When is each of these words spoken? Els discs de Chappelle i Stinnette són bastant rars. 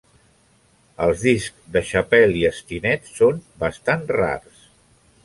Els 1.07 1.25
discs 1.25 1.69
de 1.75 1.83
Chappelle 1.89 2.39
i 2.39 2.49
Stinnette 2.61 3.13
són 3.19 3.39
bastant 3.65 4.09
rars. 4.17 4.65